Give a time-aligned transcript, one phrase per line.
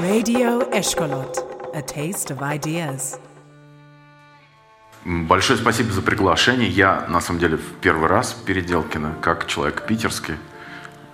[0.00, 1.38] Radio Eshkolot,
[1.74, 3.18] a taste of ideas.
[5.04, 6.68] Большое спасибо за приглашение.
[6.68, 10.36] Я, на самом деле, в первый раз в Переделкино, как человек питерский.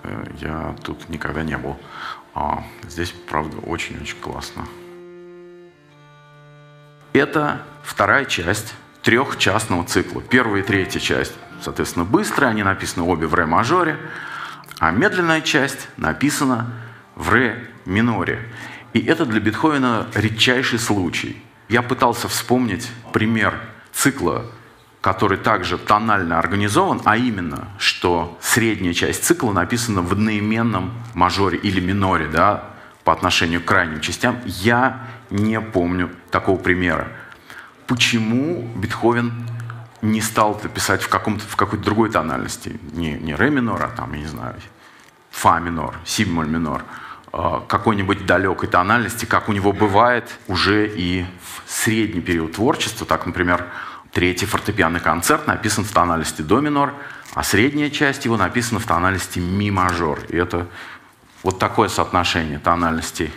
[0.03, 1.77] Э, я тут никогда не был.
[2.35, 4.67] А здесь, правда, очень-очень классно.
[7.13, 10.21] Это вторая часть трехчастного цикла.
[10.21, 13.97] Первая и третья часть, соответственно, быстрые, они написаны обе в ре-мажоре,
[14.79, 16.71] а медленная часть написана
[17.15, 18.39] в ре-миноре.
[18.93, 21.41] И это для Бетховена редчайший случай.
[21.67, 23.59] Я пытался вспомнить пример
[23.91, 24.45] цикла,
[25.01, 31.79] который также тонально организован, а именно, что средняя часть цикла написана в одноименном мажоре или
[31.79, 32.69] миноре, да,
[33.03, 34.39] по отношению к крайним частям.
[34.45, 37.07] Я не помню такого примера.
[37.85, 39.33] Почему Бетховен
[40.01, 42.79] не стал это писать в, каком-то, в какой-то другой тональности?
[42.93, 44.55] Не, не ре минор, а там, я не знаю,
[45.31, 46.83] фа минор, си бемоль минор–
[47.31, 53.05] Э, какой-нибудь далекой тональности, как у него бывает уже и в средний период творчества.
[53.05, 53.65] Так, например,
[54.11, 56.93] третий фортепианный концерт написан в тональности до минор,
[57.35, 60.21] а средняя часть его написана в тональности ми мажор.
[60.29, 60.65] И это
[61.43, 63.31] вот такое соотношение тональностей.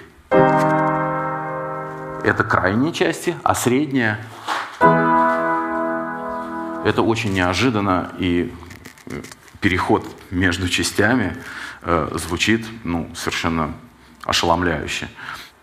[2.24, 4.24] Это крайние части, а средняя
[6.84, 8.52] это очень неожиданно и
[9.60, 11.36] переход между частями
[11.82, 13.74] э, звучит ну, совершенно
[14.24, 15.08] ошеломляюще.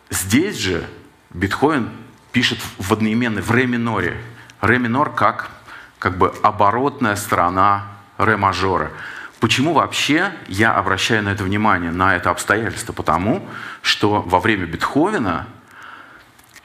[0.10, 0.88] Здесь же
[1.32, 1.90] Бетховен
[2.32, 4.20] пишет в одноименной, в ре миноре.
[4.62, 5.52] Ре минор как,
[6.00, 8.92] как бы оборотная сторона ре мажора.
[9.40, 12.94] Почему вообще я обращаю на это внимание, на это обстоятельство?
[12.94, 13.48] Потому
[13.82, 15.48] что во время Бетховена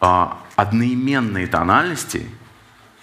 [0.01, 2.29] э, одноименные тональности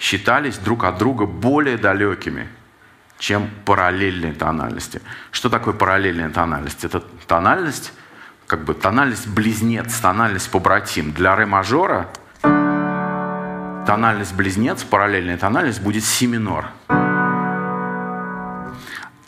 [0.02, 2.50] считались друг от друга более далекими–
[3.22, 5.00] чем параллельные тональности.
[5.30, 6.84] Что такое параллельная тональность?
[6.84, 7.94] Это тональность,
[8.48, 11.12] как бы тональность близнец, тональность побратим.
[11.14, 12.10] Для ре мажора
[13.86, 16.66] тональность близнец, параллельная тональность будет си минор.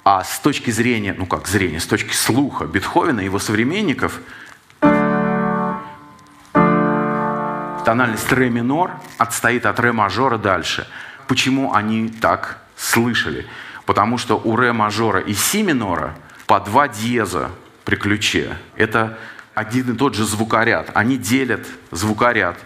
[0.04, 4.22] А с точки зрения, ну как зрения, с точки слуха Бетховена и его современников,
[7.84, 10.88] тональность ре минор отстоит от ре мажора дальше.
[11.28, 13.46] Почему они так слышали?
[13.86, 16.16] Потому что у ре мажора и си минора
[16.48, 17.52] по два диеза
[17.86, 18.58] при ключе.
[18.76, 19.18] Это
[19.54, 20.92] один и тот же звукоряд.
[20.94, 22.58] Они делят звукоряд.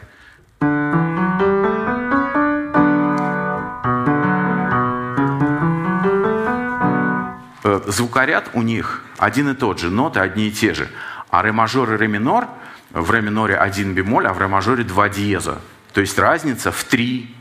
[7.64, 10.88] Э, звукоряд у них один и тот же, ноты одни и те же.
[11.30, 12.48] А ре мажор и ре минор
[12.92, 15.60] в ре миноре один бемоль, а в ре мажоре два диеза.
[15.94, 17.36] То есть разница в три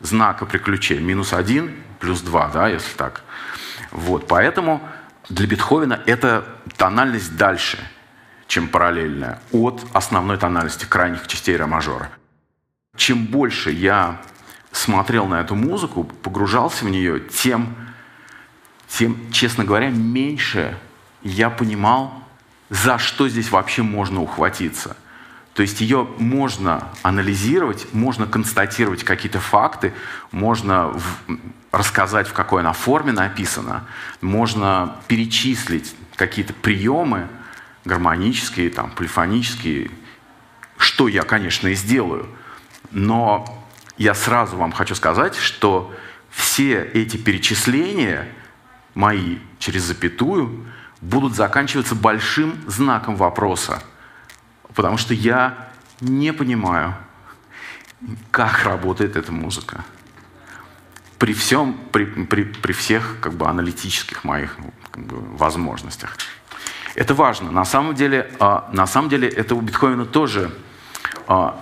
[0.00, 0.98] знака при ключе.
[1.00, 3.22] Минус один плюс 2, да, если так.
[3.90, 4.86] Вот, поэтому
[5.28, 6.46] для Бетховена это
[6.76, 7.78] тональность дальше,
[8.46, 12.10] чем параллельная, от основной тональности крайних частей ре мажора.
[12.96, 14.20] Чем больше я
[14.72, 17.74] смотрел на эту музыку, погружался в нее, тем,
[18.88, 20.78] тем, честно говоря, меньше
[21.22, 22.25] я понимал,
[22.70, 24.96] за что здесь вообще можно ухватиться–
[25.56, 29.94] то есть ее можно анализировать, можно констатировать какие-то факты,
[30.30, 31.00] можно в,
[31.72, 33.86] рассказать, в какой она форме написана,
[34.20, 37.26] можно перечислить какие-то приемы
[37.86, 39.90] гармонические, там, полифонические,
[40.76, 42.28] что я, конечно, и сделаю.
[42.90, 43.46] Но
[43.96, 45.90] я сразу вам хочу сказать, что
[46.28, 48.28] все эти перечисления
[48.92, 50.66] мои через запятую
[51.00, 53.82] будут заканчиваться большим знаком вопроса–
[54.76, 55.68] потому что я
[56.00, 56.94] не понимаю,
[58.30, 59.84] как работает эта музыка.
[61.18, 64.56] При всем, при, при, при всех как бы, аналитических моих
[64.90, 66.18] как бы, возможностях.
[66.94, 67.50] Это важно.
[67.50, 70.50] На самом деле, а, на самом деле это у Бетховена тоже
[71.26, 71.58] а,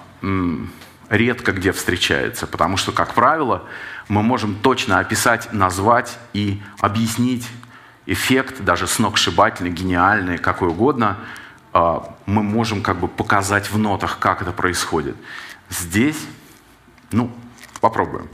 [1.08, 3.62] редко где встречается, потому что, как правило,
[4.08, 7.48] мы можем точно описать, назвать и объяснить
[8.06, 11.18] эффект, даже сногсшибательный, гениальный, какой угодно–
[11.74, 15.16] а, мы можем как бы показать в нотах, как это происходит.
[15.68, 16.16] Здесь,
[17.10, 17.32] ну,
[17.80, 18.28] попробуем.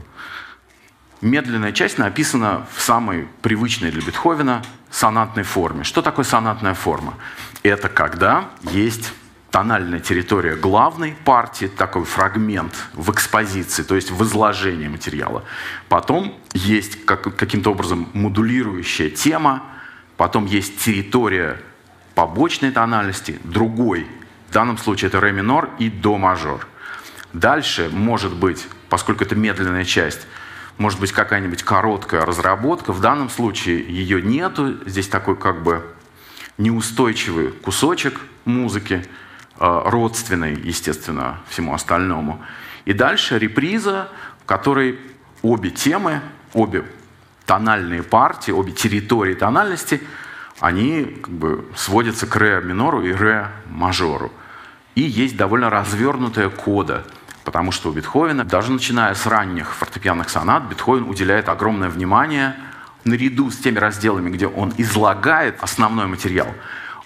[1.21, 5.83] Медленная часть написана в самой привычной для Бетховена сонатной форме.
[5.83, 7.15] Что такое сонатная форма?
[7.63, 9.11] Это когда есть
[9.51, 15.43] тональная территория главной партии, такой фрагмент в экспозиции, то есть в изложении материала.
[15.89, 19.63] Потом есть как, каким-то образом модулирующая тема,
[20.15, 21.59] потом есть территория
[22.15, 24.07] побочной тональности, другой.
[24.49, 26.65] В данном случае это ре минор и до мажор.
[27.33, 30.27] Дальше может быть, поскольку это медленная часть,
[30.77, 32.93] может быть какая-нибудь короткая разработка.
[32.93, 34.77] В данном случае ее нету.
[34.85, 35.85] Здесь такой как бы
[36.57, 39.05] неустойчивый кусочек музыки,
[39.61, 42.41] э, родственный, естественно, всему остальному.
[42.85, 44.09] И дальше реприза,
[44.41, 44.99] в которой
[45.43, 46.21] обе темы,
[46.53, 46.83] обе
[47.45, 50.01] тональные партии, обе территории тональности,
[50.59, 54.31] они как бы сводятся к ре минору и ре мажору.
[54.95, 57.05] И есть довольно развернутая кода,
[57.43, 62.55] потому что у Бетховена, даже начиная с ранних фортепианных сонат, Бетховен уделяет огромное внимание
[63.03, 66.47] наряду с теми разделами, где он излагает основной материал,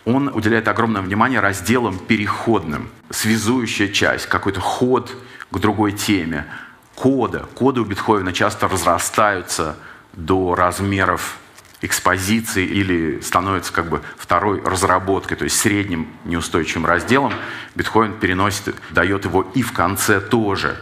[0.05, 5.11] он уделяет огромное внимание разделам переходным, связующая часть, какой-то ход
[5.51, 6.45] к другой теме,
[6.93, 7.45] кода.
[7.55, 9.75] Коды у Бетховена часто разрастаются
[10.13, 11.37] до размеров
[11.81, 17.33] экспозиции или становится как бы второй разработкой, то есть средним неустойчивым разделом,
[17.75, 20.77] Бетховен переносит, дает его и в конце тоже.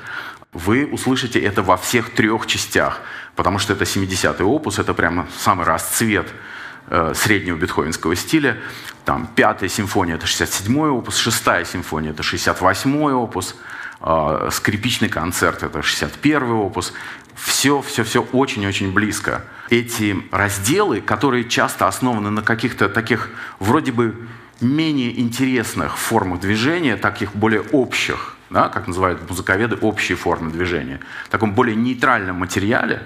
[0.54, 3.02] Вы услышите это во всех трех частях,
[3.36, 6.28] потому что это 70-й опус, это прямо самый расцвет
[6.88, 8.58] э, среднего бетховенского стиля.
[9.06, 13.56] Там пятая симфония— это 67-й опус, шестая симфония— это 68-й опус,
[14.02, 16.94] э, скрипичный концерт— это 61-й опус.
[17.36, 19.44] Все, все, все очень-очень близко.
[19.70, 23.30] Эти разделы, которые часто основаны на каких-то таких
[23.60, 24.28] вроде бы
[24.62, 31.30] менее интересных формах движения, таких более общих, да, как называют музыковеды, общие формы движения, в
[31.30, 33.04] таком более нейтральном материале,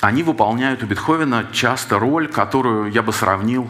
[0.00, 3.68] они выполняют у Бетховена часто роль, которую я бы сравнил,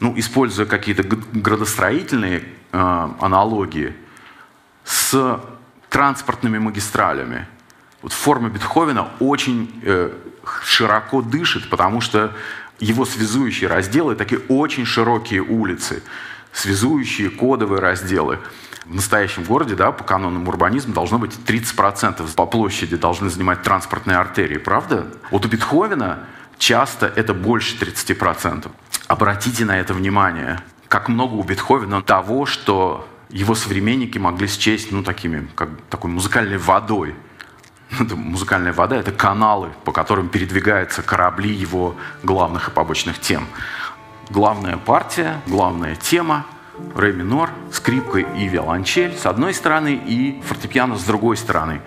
[0.00, 3.94] ну, используя какие-то градостроительные э, аналогии,
[4.84, 5.40] с
[5.90, 7.46] транспортными магистралями.
[8.02, 10.12] Вот форма Бетховена очень э,
[10.64, 12.34] широко дышит, потому что
[12.78, 16.02] его связующие разделы такие очень широкие улицы,
[16.52, 18.38] связующие кодовые разделы.
[18.84, 24.16] В настоящем городе, да, по канонам урбанизма, должно быть 30% по площади должны занимать транспортные
[24.16, 25.06] артерии, правда?
[25.30, 26.20] Вот у Бетховена
[26.58, 28.70] часто это больше 30%.
[29.06, 30.60] Обратите на это внимание.
[30.88, 36.58] Как много у Бетховена того, что его современники могли счесть ну, такими, как, такой музыкальной
[36.58, 37.14] водой–
[37.98, 43.46] это музыкальная вода— это каналы, по которым передвигаются корабли его главных и побочных тем.
[44.30, 46.44] Главная партия, главная тема—
[46.94, 51.80] ре минор, скрипка и виолончель с одной стороны и фортепиано с другой стороны.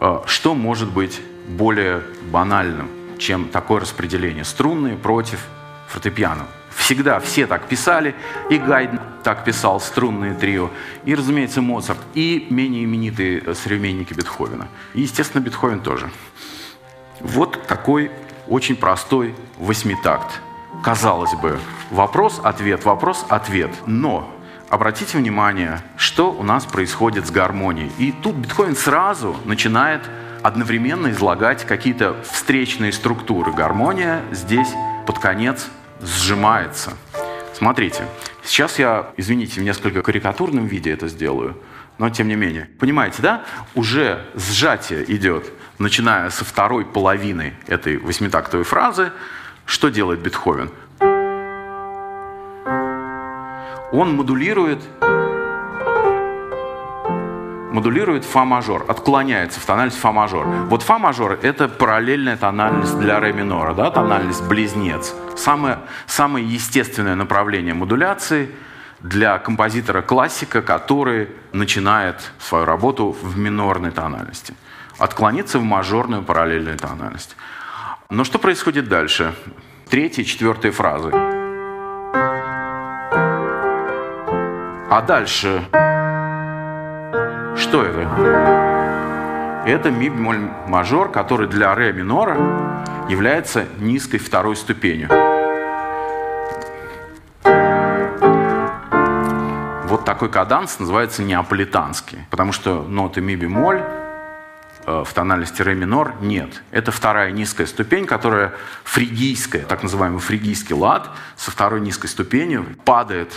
[0.00, 4.44] Э, что может быть более банальным, чем такое распределение?
[4.44, 5.40] Струнные против
[5.88, 6.46] фортепиано.
[6.74, 8.14] Всегда все так писали,
[8.50, 10.70] и Гайден так писал, струнное трио,
[11.04, 14.66] и, разумеется, Моцарт, и менее именитые современники Бетховена.
[14.92, 16.10] И, естественно, Бетховен тоже.
[17.20, 18.10] Вот такой
[18.48, 20.40] очень простой восьмитакт.
[20.82, 21.58] Казалось бы,
[21.90, 23.70] вопрос-ответ, вопрос-ответ.
[23.86, 24.30] Но
[24.68, 27.92] обратите внимание, что у нас происходит с гармонией.
[27.98, 30.02] И тут Бетховен сразу начинает
[30.44, 33.50] одновременно излагать какие-то встречные структуры.
[33.50, 34.68] Гармония здесь
[35.06, 35.68] под конец
[36.02, 36.92] сжимается.
[37.54, 38.04] Смотрите,
[38.44, 41.56] сейчас я, извините, в несколько карикатурном виде это сделаю,
[41.96, 42.68] но тем не менее.
[42.78, 43.44] Понимаете, да?
[43.74, 49.12] Уже сжатие идет, начиная со второй половины этой восьмитактовой фразы.
[49.64, 50.70] Что делает Бетховен?
[53.92, 54.82] Он модулирует
[57.74, 60.46] модулирует фа-мажор, отклоняется в тональность фа-мажор.
[60.70, 65.12] Вот фа-мажор— это параллельная тональность для ре минора, да, тональность близнец.
[65.36, 68.48] Самое, самое естественное направление модуляции
[69.00, 74.54] для композитора-классика, который начинает свою работу в минорной тональности.
[74.98, 77.36] Отклониться в мажорную параллельную тональность.
[78.08, 79.34] Но что происходит дальше?
[79.90, 81.10] Третья четвертая фразы.
[84.90, 85.64] А дальше
[87.64, 88.00] что это?
[89.66, 92.36] Это ми бемоль мажор, который для ре минора
[93.08, 95.08] является низкой второй ступенью.
[99.88, 103.80] Вот такой каданс называется неаполитанский, потому что ноты ми бемоль
[104.86, 106.62] э, в тональности ре минор нет.
[106.70, 108.52] Это вторая низкая ступень, которая
[108.82, 113.32] фригийская, так называемый фригийский лад, со второй низкой ступенью падает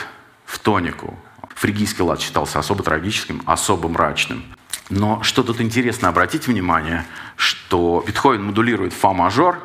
[0.46, 1.18] в тонику.
[1.58, 4.44] Фригийский лад считался особо трагическим, особо мрачным.
[4.92, 7.04] Но что тут интересно, обратите внимание,
[7.36, 9.58] что Бетховен модулирует фа-мажор,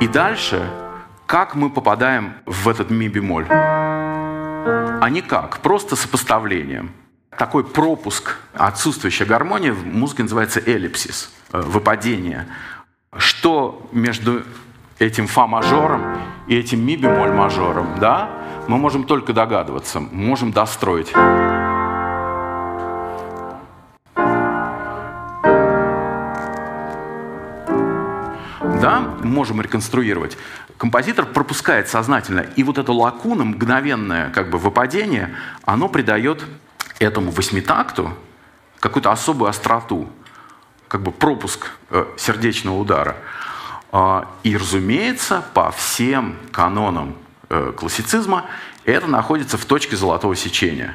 [0.00, 0.70] и дальше,
[1.26, 3.46] как мы попадаем в этот ми-бемоль?
[3.50, 6.92] А никак, просто сопоставлением.
[7.36, 12.46] Такой пропуск, отсутствующая гармония в музыке называется эллипсис, э, выпадение.
[13.16, 14.44] Что между
[14.98, 18.30] этим фа-мажором и этим ми-бемоль мажором, да,
[18.66, 21.12] мы можем только догадываться, можем достроить.
[28.80, 30.38] Да, можем реконструировать,
[30.76, 32.40] композитор пропускает сознательно.
[32.40, 36.44] И вот это лакуна, мгновенное как бы выпадение, оно придает
[37.00, 38.12] этому восьмитакту
[38.78, 40.08] какую-то особую остроту,
[40.86, 43.16] как бы пропуск э, сердечного удара.
[43.92, 47.16] Э, и, разумеется, по всем канонам
[47.48, 48.46] э, классицизма
[48.84, 50.94] это находится в точке золотого сечения.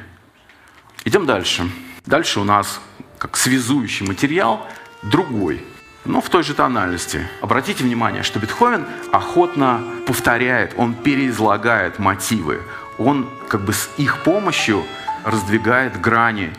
[1.04, 1.70] Идем дальше.
[2.06, 2.80] Дальше у нас
[3.18, 4.66] как связующий материал
[5.02, 5.64] другой,
[6.04, 7.26] но в той же тональности.
[7.40, 12.62] Обратите внимание, что Бетховен охотно повторяет, он переизлагает мотивы.
[12.98, 14.84] Он как бы с их помощью
[15.24, 16.52] раздвигает грани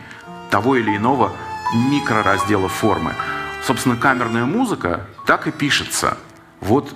[0.50, 1.32] того или иного
[1.74, 3.14] микрораздела формы.
[3.64, 6.16] Собственно, камерная музыка так и пишется.
[6.60, 6.94] Вот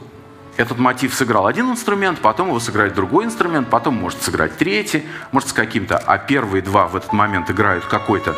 [0.57, 5.49] этот мотив сыграл один инструмент, потом его сыграет другой инструмент, потом может сыграть третий, может
[5.49, 8.35] с каким-то, а первые два в этот момент играют какой-то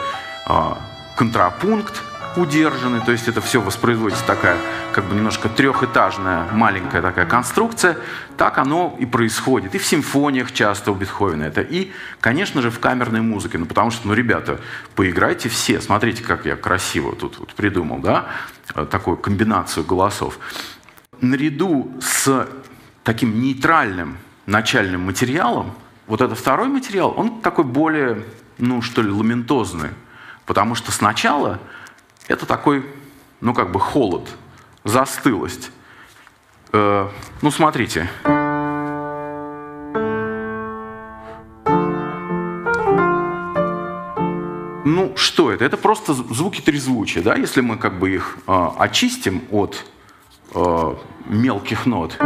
[0.49, 0.75] э,
[1.17, 2.02] контрапункт
[2.37, 4.57] удержанный, то есть это все воспроизводится такая
[4.93, 7.97] как бы немножко трехэтажная маленькая такая конструкция,
[8.37, 9.75] так оно и происходит.
[9.75, 13.91] И в симфониях часто у Бетховена это, и, конечно же, в камерной музыке, ну потому
[13.91, 14.61] что, ну, ребята,
[14.95, 18.26] поиграйте все, смотрите, как я красиво тут вот придумал, да,
[18.91, 20.38] такую комбинацию голосов.
[21.23, 22.47] Наряду с
[23.02, 25.73] таким нейтральным начальным материалом,
[26.07, 28.23] вот этот второй материал, он такой более,
[28.59, 29.91] ну, что ли, ламентозный,
[30.47, 31.61] Потому что сначала
[32.29, 32.85] это такой,
[33.41, 34.29] ну как бы холод,
[34.85, 35.71] застылость.
[36.73, 37.09] Э,
[37.41, 38.11] ну смотрите.
[44.85, 45.64] Ну что это?
[45.64, 47.37] Это просто звуки трезвучия, да?
[47.37, 49.87] Если мы как бы их э, очистим от
[50.54, 50.94] э,
[51.26, 52.18] мелких нот.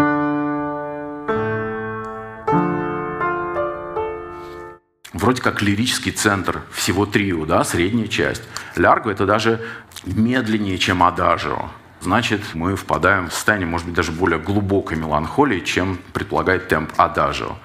[5.27, 8.45] вроде как лирический центр всего трио, да, средняя часть.
[8.77, 9.61] Лярго— это даже
[10.05, 11.69] медленнее, чем адажио.
[12.01, 17.57] Значит, мы впадаем в состояние, может быть, даже более глубокой меланхолии, чем предполагает темп адажио.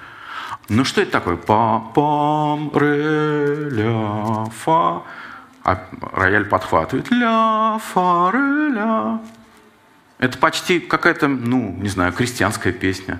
[0.68, 1.36] Ну что это такое?
[1.36, 5.02] Па-пам, ре, ля, фа.
[5.62, 9.20] А рояль подхватывает ля, фа, ре, ля.
[10.22, 13.18] Это почти какая-то, ну, не знаю, крестьянская песня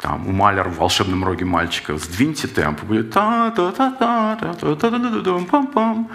[0.00, 4.54] там, у Малера в «Волшебном роге мальчика», сдвиньте темп, будет та та та та та
[4.54, 6.08] та та та та пам пам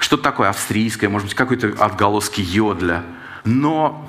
[0.00, 3.04] Что-то такое австрийское, может быть, какой-то отголоски йодля.
[3.44, 4.04] Но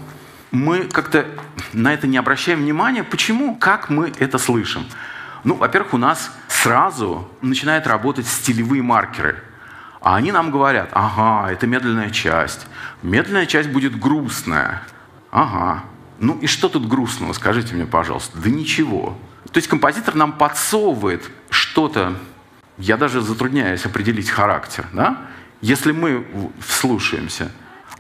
[0.52, 1.28] мы как-то
[1.72, 3.04] на это не обращаем внимания.
[3.04, 3.56] Почему?
[3.56, 4.88] Как мы это слышим?
[5.44, 9.36] Ну, во-первых, у нас сразу начинают работать стилевые маркеры.
[10.02, 12.66] А они нам говорят, ага, это медленная часть.
[13.04, 14.82] Медленная часть будет грустная.
[15.36, 15.84] Ага,
[16.18, 18.38] ну и что тут грустного, скажите мне, пожалуйста?
[18.38, 19.18] Да ничего.
[19.52, 22.16] То есть композитор нам подсовывает что-то,
[22.78, 25.24] я даже затрудняюсь определить характер, да?
[25.60, 26.26] если мы
[26.66, 27.52] вслушаемся.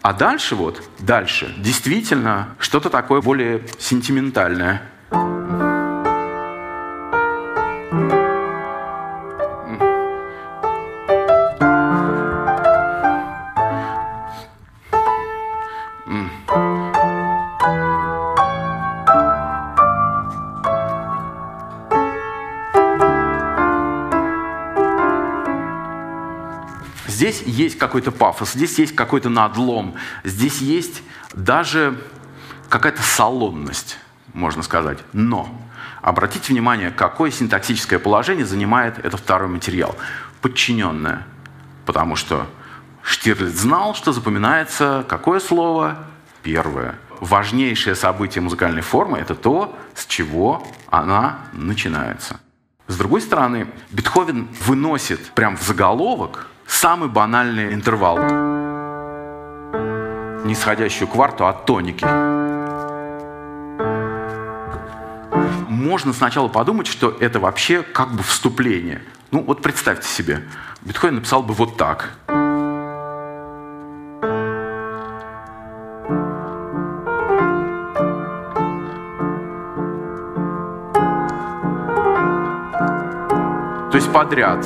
[0.01, 4.81] А дальше вот, дальше, действительно, что-то такое более сентиментальное–
[27.25, 31.01] Здесь есть какой-то пафос, здесь есть какой-то надлом, здесь есть
[31.33, 31.99] даже
[32.69, 33.97] какая-то салонность,
[34.33, 34.99] можно сказать.
[35.11, 35.49] Но
[36.03, 39.95] обратите внимание, какое синтаксическое положение занимает этот второй материал.
[40.41, 41.25] Подчиненное.
[41.87, 42.45] Потому что
[43.01, 45.97] Штирлиц знал, что запоминается какое слово?
[46.43, 46.93] Первое.
[47.21, 52.39] Важнейшее событие музыкальной формы– это то, с чего она начинается.
[52.85, 58.19] С другой стороны, Бетховен выносит прям в заголовок самый банальный интервал.
[60.45, 62.05] Нисходящую кварту от тоники.
[65.69, 69.01] Можно сначала подумать, что это вообще как бы вступление.
[69.31, 70.43] Ну вот представьте себе,
[70.81, 72.11] Бетховен написал бы вот так.
[83.91, 84.65] То есть подряд.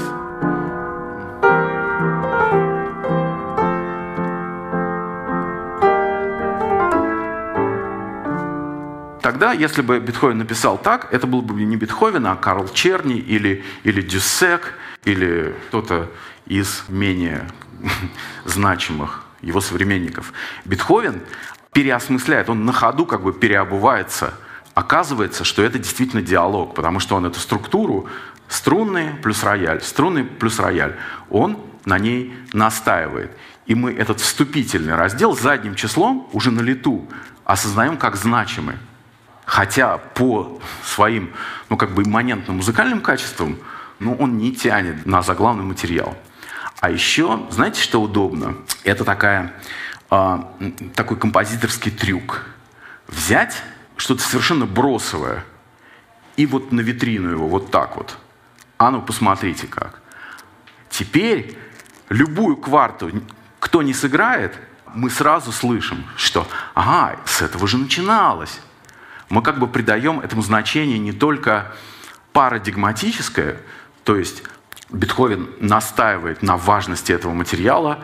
[9.40, 13.64] Тогда, если бы Бетховен написал так, это был бы не Бетховен, а Карл Черни или,
[13.86, 14.74] или Дюссек,
[15.06, 16.12] или кто-то
[16.46, 17.48] из менее
[18.44, 20.34] значимых его современников.
[20.66, 21.22] Бетховен
[21.72, 24.34] переосмысляет, он на ходу как бы переобувается.
[24.74, 28.10] Оказывается, что это действительно диалог, потому что он эту структуру
[28.50, 30.98] струнные плюс рояль, струнный плюс рояль,
[31.30, 33.32] он на ней настаивает.
[33.68, 37.08] И мы этот вступительный раздел задним числом уже на лету
[37.46, 38.76] осознаем как значимый.
[39.50, 41.34] Хотя по своим,
[41.70, 43.58] ну, как бы имманентным музыкальным качествам,
[43.98, 46.16] ну, он не тянет на заглавный материал.
[46.82, 48.58] А еще, знаете, что удобно?
[48.84, 49.56] Это такая,
[50.12, 50.38] э,
[50.94, 52.46] такой композиторский трюк.
[53.08, 53.64] Взять
[53.98, 55.44] что-то совершенно бросовое
[56.38, 58.20] и вот на витрину его вот так вот.
[58.78, 60.00] А ну, посмотрите как.
[60.92, 61.58] Теперь
[62.10, 63.10] любую кварту,
[63.60, 64.56] кто не сыграет,
[64.94, 68.60] мы сразу слышим, что ага, с этого же начиналось.
[69.30, 71.72] Мы как бы придаем этому значение не только
[72.34, 73.58] парадигматическое,
[74.04, 74.44] то есть
[74.90, 78.00] Бетховен настаивает на важности этого материала,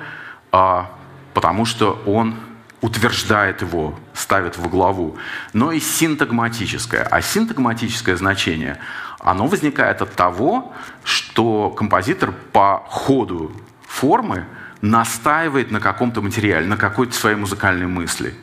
[0.52, 0.92] а,
[1.34, 2.36] потому что он
[2.82, 5.18] утверждает его, ставит во главу,
[5.54, 7.02] но и синтагматическое.
[7.02, 8.78] А синтагматическое значение,
[9.20, 13.52] оно возникает от того, что композитор по ходу
[13.88, 14.46] формы
[14.82, 18.36] настаивает на каком-то материале, на какой-то своей музыкальной мысли.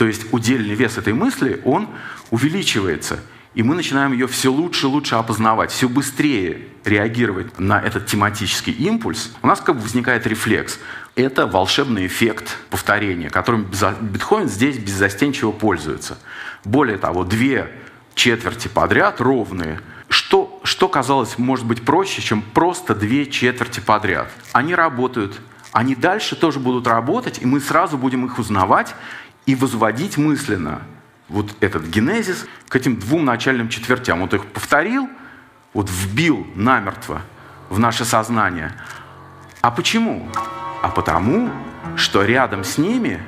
[0.00, 1.86] То есть удельный вес этой мысли, он
[2.30, 3.20] увеличивается.
[3.52, 8.72] И мы начинаем ее все лучше и лучше опознавать, все быстрее реагировать на этот тематический
[8.72, 9.30] импульс.
[9.42, 10.78] У нас как бы возникает рефлекс.
[11.16, 16.16] Это волшебный эффект повторения, которым Бетховен здесь беззастенчиво пользуется.
[16.64, 17.70] Более того, две
[18.14, 19.82] четверти подряд ровные.
[20.08, 24.32] Что, что казалось может быть проще, чем просто две четверти подряд?
[24.52, 25.38] Они работают,
[25.72, 28.94] они дальше тоже будут работать, и мы сразу будем их узнавать
[29.46, 30.82] и возводить мысленно
[31.28, 34.20] вот этот генезис к этим двум начальным четвертям.
[34.20, 35.08] Вот их повторил,
[35.72, 37.22] вот вбил намертво
[37.68, 38.72] в наше сознание.
[39.60, 40.28] А почему?
[40.82, 41.50] А потому,
[41.96, 43.20] что рядом с ними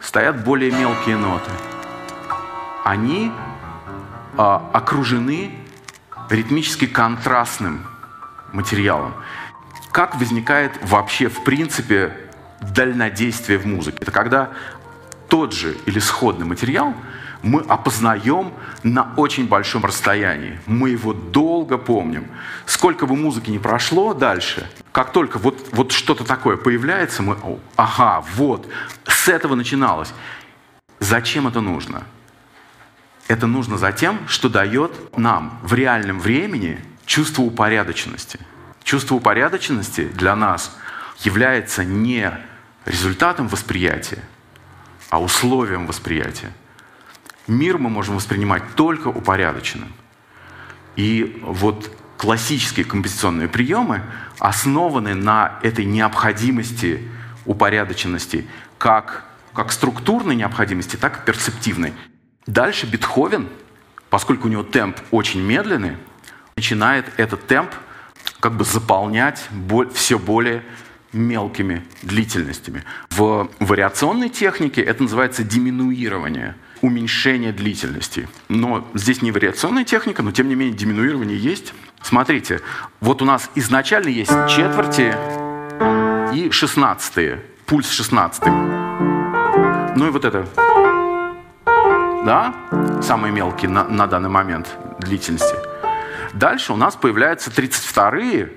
[0.00, 1.50] стоят более мелкие ноты.
[2.84, 3.32] Они
[4.36, 5.52] а, окружены
[6.30, 7.86] ритмически контрастным
[8.52, 9.14] материалом.
[9.92, 12.12] Как возникает вообще, в принципе,
[12.60, 13.98] дальнодействие в музыке?
[14.00, 14.50] Это когда
[15.28, 16.94] тот же или сходный материал
[17.42, 20.58] мы опознаем на очень большом расстоянии.
[20.66, 22.26] Мы его долго помним.
[22.66, 27.36] Сколько бы музыки не прошло дальше, как только вот, вот что-то такое появляется, мы,
[27.76, 28.68] ага, вот,
[29.06, 30.12] с этого начиналось.
[30.98, 32.02] Зачем это нужно?
[33.28, 38.40] Это нужно за тем, что дает нам в реальном времени чувство упорядоченности.
[38.82, 40.76] Чувство упорядоченности для нас
[41.20, 42.32] является не
[42.86, 44.24] результатом восприятия,
[45.10, 46.52] а условием восприятия.
[47.46, 49.92] Мир мы можем воспринимать только упорядоченным.
[50.96, 54.02] И вот классические композиционные приемы
[54.38, 57.08] основаны на этой необходимости
[57.46, 61.94] упорядоченности, как, как структурной необходимости, так и перцептивной.
[62.46, 63.48] Дальше Бетховен,
[64.10, 65.96] поскольку у него темп очень медленный,
[66.56, 67.70] начинает этот темп
[68.40, 69.48] как бы заполнять
[69.94, 70.62] все более
[71.12, 72.84] мелкими длительностями.
[73.10, 78.28] В вариационной технике это называется диминуирование, уменьшение длительности.
[78.48, 81.72] Но здесь не вариационная техника, но тем не менее диминуирование есть.
[82.02, 82.60] Смотрите,
[83.00, 85.14] вот у нас изначально есть четверти
[86.34, 88.52] и шестнадцатые, пульс шестнадцатый.
[88.52, 90.46] Ну и вот это,
[92.24, 92.54] да,
[93.02, 94.68] самые мелкие на, на данный момент
[95.00, 95.56] длительности.
[96.34, 98.52] Дальше у нас появляются 32-е,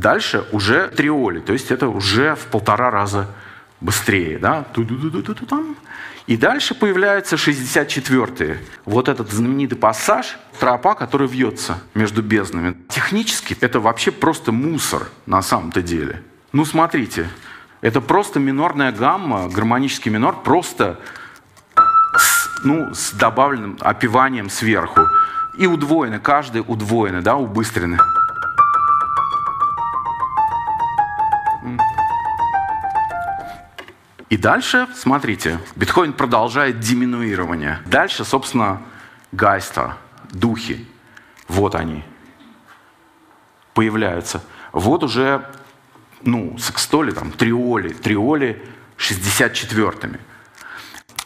[0.00, 3.26] Дальше уже триоли, то есть это уже в полтора раза
[3.82, 4.38] быстрее.
[4.38, 4.64] Да?
[6.26, 8.58] И дальше появляются 64-е.
[8.86, 12.76] Вот этот знаменитый пассаж, тропа, который вьется между безднами.
[12.88, 16.22] Технически это вообще просто мусор на самом-то деле.
[16.52, 17.28] Ну, смотрите,
[17.82, 20.98] это просто минорная гамма, гармонический минор, просто
[22.16, 25.02] с, ну, с добавленным опиванием сверху.
[25.58, 27.98] И удвоено, каждый удвоено, да, убыстренный.
[34.40, 37.80] Дальше, смотрите, биткоин продолжает диминуирование.
[37.86, 38.82] Дальше, собственно,
[39.32, 39.96] гайста,
[40.32, 40.86] духи.
[41.48, 42.04] Вот они
[43.74, 44.42] появляются.
[44.72, 45.46] Вот уже,
[46.22, 48.62] ну, секстоли, там, триоли, триоли
[48.98, 50.18] 64-ми.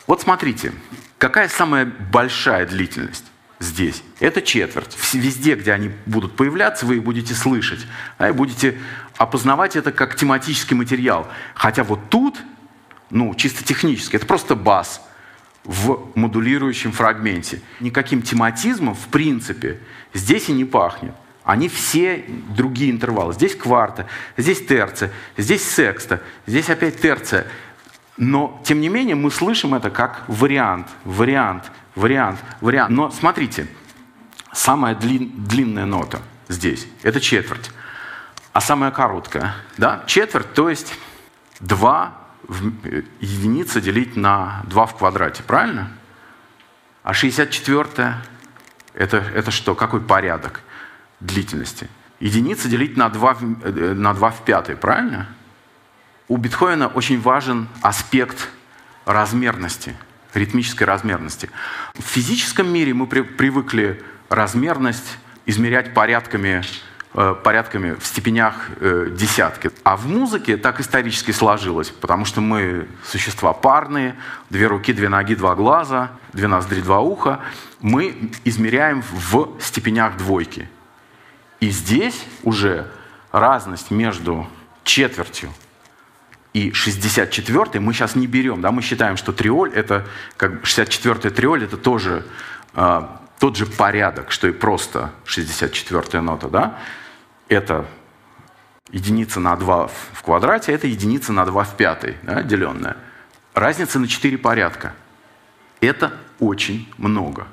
[0.06, 0.72] Вот смотрите,
[1.18, 3.24] какая самая большая длительность
[3.58, 4.02] здесь?
[4.20, 4.96] Это четверть.
[5.12, 7.86] Везде, где они будут появляться, вы их будете слышать.
[8.18, 8.78] А и будете
[9.16, 11.28] опознавать это как тематический материал.
[11.54, 12.38] Хотя вот тут
[13.14, 14.16] ну, чисто технически.
[14.16, 15.00] Это просто бас
[15.62, 17.60] в модулирующем фрагменте.
[17.78, 19.78] Никаким тематизмом, в принципе,
[20.12, 21.14] здесь и не пахнет.
[21.44, 23.32] Они все другие интервалы.
[23.32, 27.46] Здесь кварта, здесь терция, здесь секста, здесь опять терция.
[28.16, 32.90] Но, тем не менее, мы слышим это как вариант, вариант, вариант, вариант.
[32.90, 33.68] Но смотрите,
[34.52, 37.70] самая длин, длинная нота здесь– это четверть.
[38.52, 40.94] А самая короткая, да, четверть, то есть
[41.60, 42.23] два
[43.20, 45.90] единица делить на 2 в квадрате, правильно?
[47.02, 48.14] А 64
[48.94, 49.74] это, это что?
[49.74, 50.62] Какой порядок
[51.20, 51.88] длительности?
[52.20, 55.28] Единица делить на 2, э, на 2 в пятой, правильно?
[56.28, 58.48] У Бетховена очень важен аспект
[59.04, 59.94] размерности,
[60.32, 61.50] ритмической размерности.
[61.94, 66.62] В физическом мире мы при, привыкли размерность измерять порядками
[67.42, 69.70] порядками в степенях э, десятки.
[69.84, 74.16] А в музыке так исторически сложилось, потому что мы существа парные,
[74.50, 77.40] две руки, две ноги, два глаза, две ноздри, два уха.
[77.80, 80.68] Мы измеряем в степенях двойки.
[81.60, 82.90] И здесь уже
[83.32, 84.46] разность между
[84.82, 85.50] четвертью
[86.54, 88.60] и 64 мы сейчас не берем.
[88.60, 88.70] Да?
[88.70, 92.24] Мы считаем, что триоль, это как 64 триоль, это тоже
[92.74, 93.02] э,
[93.40, 96.48] тот же порядок, что и просто 64 нота.
[96.48, 96.78] Да?
[97.48, 97.86] Это
[98.90, 102.96] единица на 2 в квадрате, это единица на 2 в пятой, да, деленная.
[103.54, 104.94] Разница на 4 порядка.
[105.80, 107.46] Это очень много.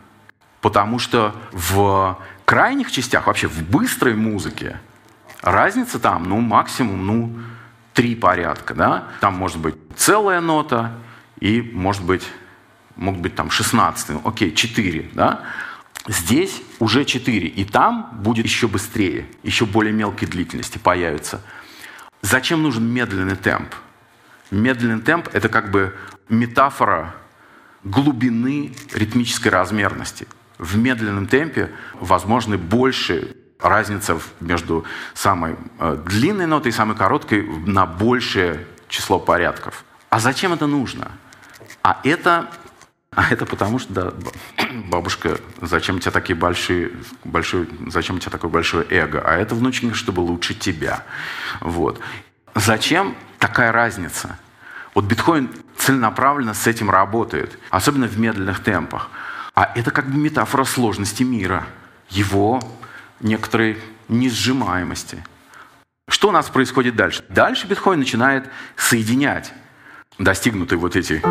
[0.61, 4.79] Потому что в крайних частях, вообще в быстрой музыке,
[5.41, 7.39] разница там, ну, максимум, ну,
[7.93, 9.05] три порядка, да.
[9.19, 10.91] Там может быть целая нота
[11.39, 12.27] и, может быть,
[12.95, 15.41] могут быть там 16, окей, 4, да.
[16.07, 21.41] Здесь уже 4, и там будет еще быстрее, еще более мелкой длительности появится.
[22.21, 23.73] Зачем нужен медленный темп?
[24.49, 25.95] Медленный темп— это как бы
[26.27, 27.15] метафора
[27.83, 30.27] глубины ритмической размерности.
[30.57, 37.85] В медленном темпе возможны больше разница между самой э, длинной нотой и самой короткой на
[37.85, 39.83] большее число порядков.
[40.09, 41.11] А зачем это нужно?
[41.83, 42.49] А это
[43.13, 44.13] а это потому что, да,
[44.87, 46.91] бабушка, зачем у тебя такие большие,
[47.25, 49.21] большой, зачем у тебя такое большое эго?
[49.25, 51.03] А это внученька, чтобы лучше тебя.
[51.59, 51.99] Вот.
[52.55, 54.39] Зачем такая разница?
[54.93, 59.09] Вот биткоин целенаправленно с этим работает, особенно в медленных темпах.
[59.55, 61.65] А это как бы метафора сложности мира,
[62.09, 62.61] его
[63.19, 65.23] некоторой несжимаемости.
[66.09, 67.23] Что у нас происходит дальше?
[67.29, 69.53] Дальше биткоин начинает соединять
[70.17, 71.21] достигнутые вот эти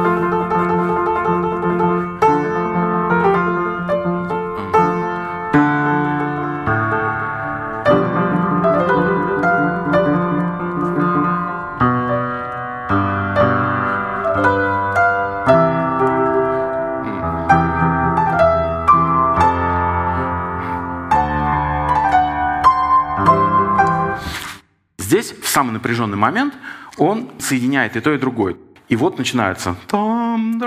[25.50, 26.54] самый напряженный момент,
[26.96, 28.56] он соединяет и то, и другое.
[28.88, 30.60] И вот начинается там,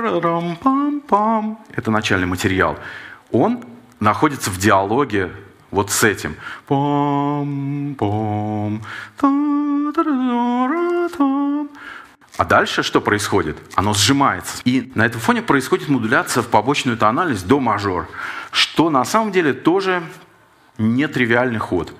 [0.61, 1.59] пам, пам.
[1.75, 2.77] Это начальный материал.
[3.31, 3.63] Он
[3.99, 5.31] находится в диалоге
[5.71, 6.35] вот с этим.
[6.67, 8.81] Пам, пам,
[12.35, 13.57] а дальше что происходит?
[13.75, 14.61] Оно сжимается.
[14.65, 18.07] И на этом фоне происходит модуляция в побочную тональность до мажор,
[18.51, 20.03] что на самом деле тоже
[20.77, 21.93] нетривиальный ход.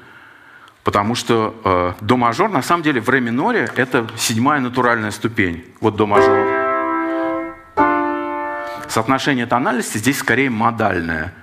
[0.84, 5.64] Потому что э, до мажор на самом деле в ре миноре это седьмая натуральная ступень.
[5.80, 6.64] Вот до мажор.
[8.90, 11.34] Соотношение тональности здесь скорее модальное.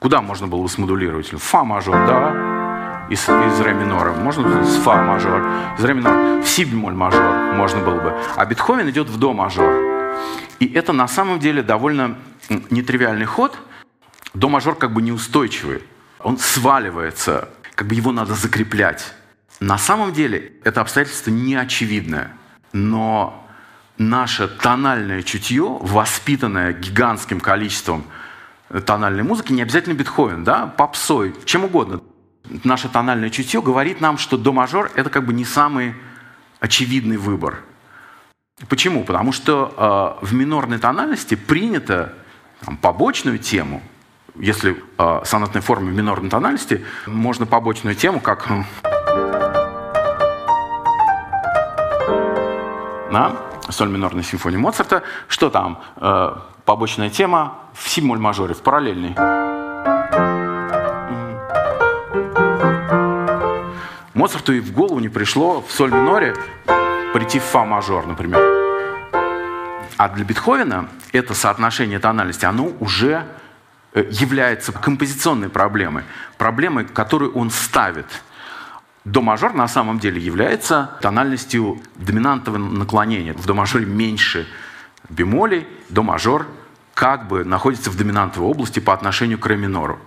[0.00, 1.30] Куда можно было бы смодулировать?
[1.30, 4.12] Фа мажор, да, из, из ре минора.
[4.12, 5.46] Можно с фа мажор,
[5.78, 6.42] из ре минора.
[6.42, 8.14] В си бемоль мажор можно было бы.
[8.36, 9.74] А Бетховен идет в до мажор.
[10.58, 12.16] И это на самом деле довольно
[12.70, 13.58] нетривиальный ход.
[14.34, 15.82] До мажор как бы неустойчивый.
[16.20, 17.48] Он сваливается
[17.80, 19.14] как бы его надо закреплять.
[19.58, 22.30] На самом деле это обстоятельство не очевидное,
[22.74, 23.48] но
[23.96, 28.04] наше тональное чутье, воспитанное гигантским количеством
[28.84, 32.02] тональной музыки, не обязательно Бетховен, да, попсой, чем угодно.
[32.64, 35.94] Наше тональное чутье говорит нам, что до мажор это как бы не самый
[36.58, 37.60] очевидный выбор.
[38.68, 39.04] Почему?
[39.04, 42.12] Потому что э, в минорной тональности принято
[42.62, 43.82] там, побочную тему
[44.36, 48.48] если э, сонатной форме минорной тональности, можно побочную тему, как
[53.10, 53.36] на
[53.70, 55.82] соль минорной симфонии Моцарта, что там?
[55.96, 59.16] Э, побочная тема в си моль мажоре, в параллельной.
[64.14, 66.34] Моцарту и в голову не пришло в соль миноре
[67.14, 68.40] прийти в фа мажор, например.
[69.96, 73.24] А для Бетховена это соотношение тональности, оно уже
[73.94, 76.04] является композиционной проблемой,
[76.38, 78.06] проблемой, которую он ставит.
[79.04, 83.32] До мажор на самом деле является тональностью доминантного наклонения.
[83.32, 84.46] В до мажоре меньше
[85.08, 86.46] бемолей, до мажор
[86.94, 89.98] как бы находится в доминантовой области по отношению к ре минору.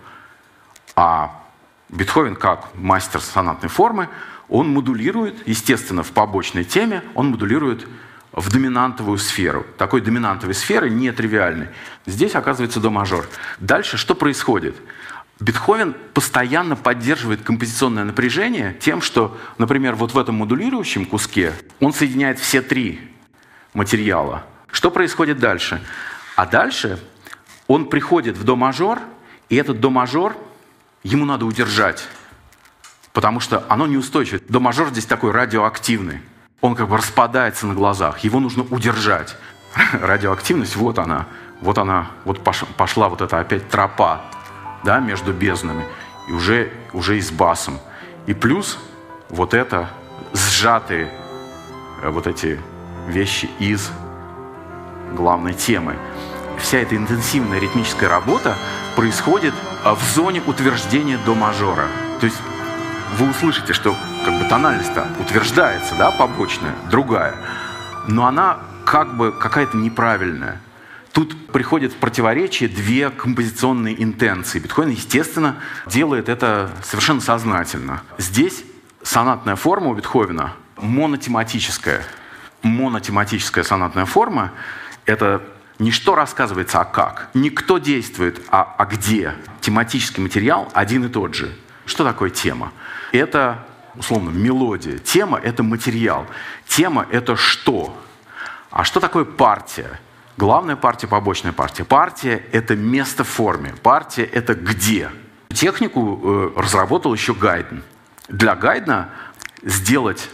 [0.95, 1.43] А
[1.89, 4.09] Бетховен, как мастер сонатной формы,
[4.47, 7.87] он модулирует, естественно, в побочной теме, он модулирует
[8.33, 9.65] в доминантовую сферу.
[9.77, 11.69] Такой доминантовой сферы нетривиальной.
[12.05, 13.27] Здесь оказывается до мажор.
[13.59, 14.75] Дальше что происходит?
[15.39, 22.39] Бетховен постоянно поддерживает композиционное напряжение тем, что, например, вот в этом модулирующем куске он соединяет
[22.39, 23.11] все три
[23.73, 24.45] материала.
[24.71, 25.81] Что происходит дальше?
[26.35, 26.99] А дальше
[27.67, 28.99] он приходит в до мажор,
[29.49, 30.35] и этот до мажор
[31.03, 32.07] ему надо удержать,
[33.11, 34.41] потому что оно неустойчиво.
[34.49, 36.21] До мажор здесь такой радиоактивный.
[36.63, 38.19] Он как бы распадается на глазах.
[38.19, 39.35] Его нужно удержать.
[39.91, 41.25] Радиоактивность, вот она.
[41.59, 42.39] Вот она, вот
[42.77, 44.21] пошла вот эта опять тропа
[44.85, 45.85] да, между безднами.
[46.29, 47.79] И уже, уже и с басом.
[48.27, 48.79] И плюс
[49.27, 49.89] вот это
[50.31, 51.11] сжатые
[52.01, 52.57] э, вот эти
[53.09, 53.91] вещи из
[55.11, 55.97] главной темы.
[56.59, 58.55] Вся эта интенсивная ритмическая работа
[58.95, 61.87] происходит а, в зоне утверждения до мажора.
[62.21, 62.37] То есть
[63.17, 63.95] вы услышите, что
[64.25, 67.35] как бы тональность-то утверждается, да, побочная, другая,
[68.07, 70.61] но она как бы какая-то неправильная.
[71.11, 74.59] Тут приходят в противоречие две композиционные интенции.
[74.59, 78.01] Бетховен, естественно, делает это совершенно сознательно.
[78.17, 78.63] Здесь
[79.03, 82.03] сонатная форма у Бетховена монотематическая.
[82.61, 84.51] Монотематическая сонатная форма—
[85.05, 85.43] это
[85.79, 87.29] не что рассказывается, а как.
[87.33, 89.33] Не кто действует, а, а где.
[89.61, 91.53] Тематический материал один и тот же.
[91.85, 92.71] Что такое тема?
[93.13, 93.59] Это,
[93.95, 94.97] условно, мелодия.
[94.97, 96.25] Тема— это материал.
[96.67, 97.95] Тема— это что?
[98.71, 99.99] А что такое партия?
[100.35, 101.85] Главная партия, побочная партия.
[101.85, 103.75] Партия— это место в форме.
[103.83, 105.11] Партия— это где.
[105.49, 107.83] Технику э, разработал еще Гайден.
[108.29, 109.09] Для Гайдена
[109.61, 110.27] сделать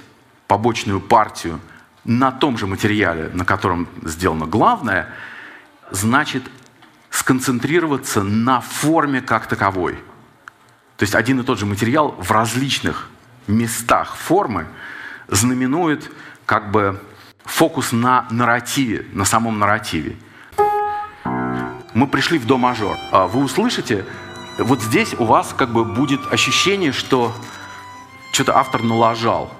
[0.48, 1.60] побочную партию
[2.06, 5.10] на том же материале, на котором сделано главное,
[5.92, 6.44] значит
[7.10, 10.00] сконцентрироваться на форме как таковой.
[11.00, 13.10] То есть один и тот же материал в различных
[13.48, 14.68] местах формы
[15.30, 16.12] знаменует
[16.46, 17.02] как бы
[17.46, 20.18] фокус на нарративе, на самом нарративе.
[21.94, 22.98] Мы пришли в до мажор.
[23.14, 24.04] А вы услышите,
[24.58, 27.34] вот здесь у вас как бы будет ощущение, что
[28.34, 29.54] что-то автор налажал.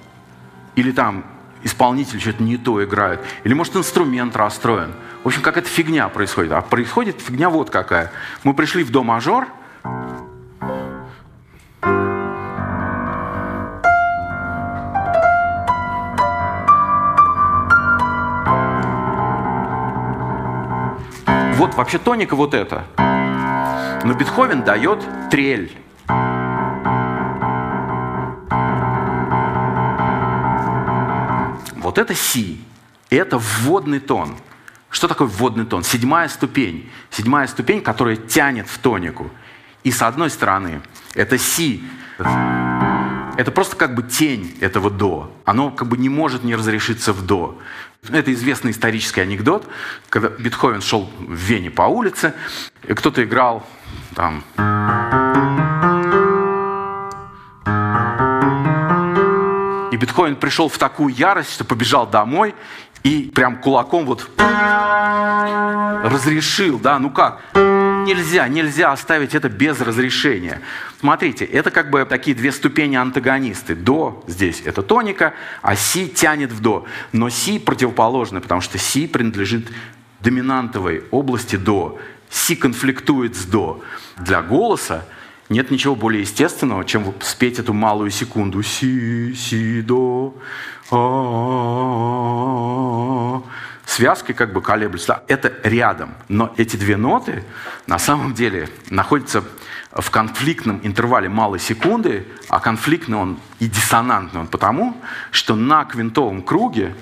[0.76, 1.24] Или там
[1.64, 3.22] исполнитель что-то не то играет.
[3.46, 4.92] Или может инструмент расстроен.
[5.24, 6.52] В общем, какая-то фигня происходит.
[6.52, 8.12] А происходит фигня вот какая.
[8.44, 9.06] Мы пришли в до
[21.60, 22.86] Вот вообще тоника вот это.
[24.06, 25.78] Но Бетховен дает трель.
[31.76, 32.62] Вот это си.
[33.10, 34.38] Это вводный тон.
[34.90, 35.84] Что такое вводный тон?
[35.84, 36.90] Седьмая ступень.
[37.10, 39.30] Седьмая ступень, которая тянет в тонику.
[39.84, 40.82] И с одной стороны,
[41.14, 41.84] это си.
[43.40, 45.32] Это просто как бы тень этого до.
[45.46, 47.58] Оно как бы не может не разрешиться в до.
[48.10, 49.66] Это известный исторический анекдот,
[50.10, 52.34] когда Бетховен шел в Вене по улице,
[52.84, 53.66] и кто-то играл
[54.14, 54.44] там...
[59.94, 62.54] И Бетховен пришел в такую ярость, что побежал домой
[63.04, 64.30] и прям кулаком вот
[66.04, 67.40] разрешил, да, ну как?
[68.06, 70.62] Нельзя, нельзя оставить это без разрешения.
[71.00, 73.76] Смотрите, это как бы такие две ступени антагонисты.
[73.76, 76.86] До здесь это тоника, а си тянет в до.
[77.12, 79.68] Но си противоположно, потому что си принадлежит
[80.22, 82.00] доминантовой области до.
[82.30, 83.84] Си конфликтует с до.
[84.18, 85.06] Для голоса
[85.50, 88.62] нет ничего более естественного, чем спеть эту малую секунду.
[88.64, 90.34] Си, си, до.
[90.92, 92.30] А-а-а-а
[93.90, 95.24] связки как бы колеблются.
[95.28, 96.14] Это рядом.
[96.28, 97.44] Но эти две ноты
[97.88, 99.44] на самом деле находятся
[99.92, 104.96] в конфликтном интервале малой секунды, а конфликтный он и диссонантный он потому,
[105.32, 106.96] что на квинтовом круге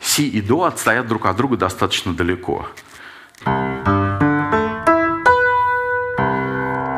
[0.00, 2.66] си и до отстоят друг от друга достаточно далеко.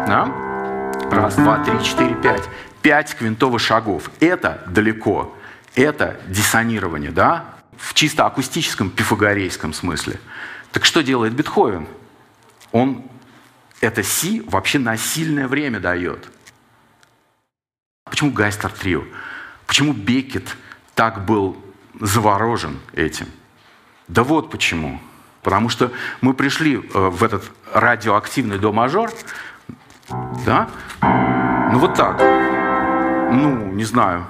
[0.07, 0.33] Да?
[1.11, 2.49] Раз, два, три, четыре, пять.
[2.81, 4.11] Пять квинтовых шагов.
[4.21, 5.37] Это далеко.
[5.75, 7.54] Это диссонирование, да?
[7.79, 10.21] В чисто акустическом пифагорейском смысле.
[10.73, 11.87] Так что делает Бетховен?
[12.73, 13.05] Он
[13.81, 16.29] это си вообще на сильное время дает.
[18.05, 19.05] Почему Гайстер Трио?
[19.67, 20.57] Почему Бекет
[20.95, 21.57] так был
[22.01, 23.27] заворожен этим?
[24.09, 25.01] Да вот почему.
[25.43, 29.13] Потому что мы пришли э, в этот радиоактивный до мажор,
[30.47, 30.69] да,
[31.73, 32.19] ну вот так,
[33.33, 34.27] ну, не знаю,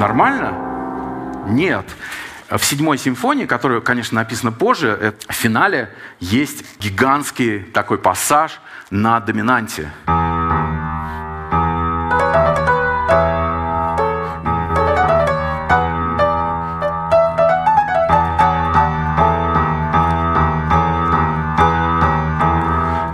[0.00, 1.44] Нормально?
[1.46, 1.84] Нет.
[2.48, 9.20] В седьмой симфонии, которая, конечно, написана позже, э, в финале есть гигантский такой пассаж на
[9.20, 9.90] доминанте.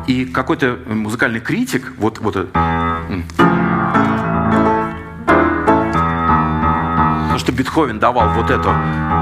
[0.07, 3.56] И какой-то музыкальный критик, вот, вот, э,
[7.47, 8.73] что Бетховен давал вот это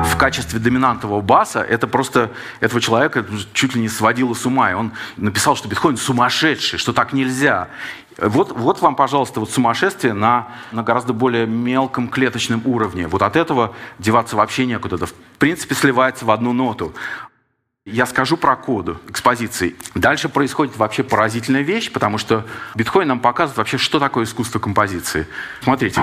[0.06, 4.70] в качестве доминантового баса, это просто этого человека чуть ли не сводило с ума.
[4.70, 7.68] И он написал, что Бетховен сумасшедший, что так нельзя.
[8.16, 13.08] Вот, вот вам, пожалуйста, вот сумасшествие на, на гораздо более мелком клеточном уровне.
[13.08, 14.96] Вот от этого деваться вообще некуда.
[14.96, 16.94] Это, в принципе, сливается в одну ноту.
[17.84, 19.76] Я скажу про коду экспозиции.
[19.94, 25.26] Дальше происходит вообще поразительная вещь, потому что биткоин нам показывает вообще, что такое искусство композиции.
[25.62, 26.00] Смотрите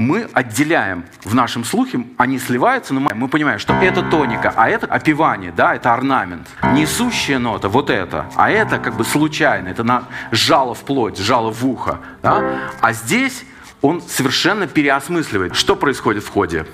[0.00, 4.86] мы отделяем в нашем слухе, они сливаются, но мы понимаем, что это тоника, а это
[4.86, 6.48] опевание, да, это орнамент.
[6.72, 11.52] Несущая нота, вот это, а это как бы случайно, это на, жало в плоть, жало
[11.52, 11.98] в ухо.
[12.22, 12.70] Да?
[12.80, 13.44] А здесь
[13.82, 16.64] он совершенно переосмысливает, что происходит в ходе.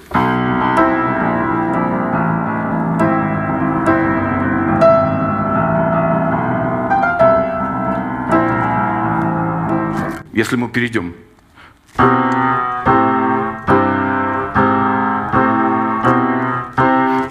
[10.33, 11.17] Если мы перейдем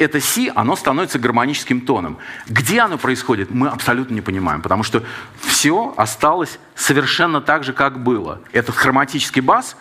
[0.06, 2.18] это си, оно становится гармоническим тоном.
[2.48, 5.04] Где оно происходит, мы абсолютно не понимаем, потому что
[5.42, 8.42] все осталось совершенно так же, как было.
[8.54, 9.76] Этот хроматический бас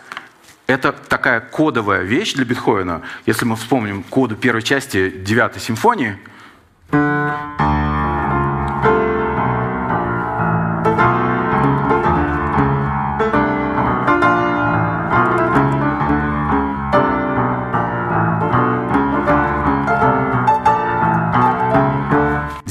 [0.67, 3.01] это такая кодовая вещь для Бетховена.
[3.27, 6.17] Если мы вспомним коду первой части девятой симфонии,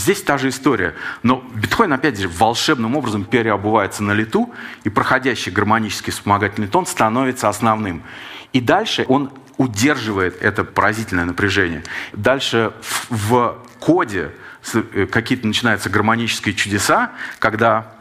[0.05, 0.95] Здесь та же история.
[1.23, 4.53] Но биткоин, опять же, волшебным образом переобувается на лету,
[4.85, 8.03] и проходящий гармонический вспомогательный тон становится основным.
[8.53, 11.85] И дальше он удерживает это поразительное напряжение.
[12.13, 14.33] Дальше в, в коде
[14.75, 17.95] э, какие-то начинаются гармонические чудеса, когда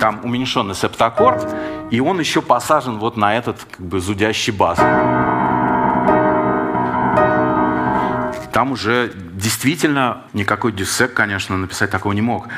[0.00, 1.46] там уменьшенный септаккорд,
[1.90, 4.78] и он еще посажен вот на этот как бы зудящий бас.
[8.58, 12.48] Там уже действительно никакой дюссек, конечно, написать такого не мог.